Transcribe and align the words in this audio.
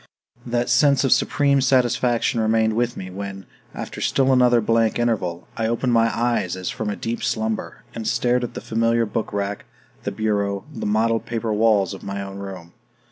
That 0.47 0.67
sense 0.67 1.03
of 1.03 1.11
supreme 1.11 1.61
satisfaction 1.61 2.39
remained 2.39 2.73
with 2.73 2.97
me 2.97 3.11
when, 3.11 3.45
after 3.75 4.01
still 4.01 4.33
another 4.33 4.59
blank 4.59 4.97
interval, 4.97 5.47
I 5.55 5.67
opened 5.67 5.93
my 5.93 6.09
eyes 6.11 6.55
as 6.55 6.71
from 6.71 6.89
a 6.89 6.95
deep 6.95 7.21
slumber, 7.23 7.83
and 7.93 8.07
stared 8.07 8.43
at 8.43 8.55
the 8.55 8.61
familiar 8.61 9.05
book 9.05 9.31
rack, 9.31 9.65
the 10.01 10.11
bureau, 10.11 10.65
the 10.73 10.87
mottled 10.87 11.27
paper 11.27 11.53
walls 11.53 11.93
of 11.93 12.01
my 12.01 12.19
own 12.23 12.39
room. 12.39 12.73